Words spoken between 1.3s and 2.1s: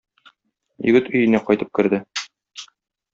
кайтып керде.